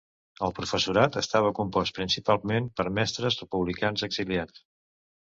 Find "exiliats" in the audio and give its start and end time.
4.13-4.69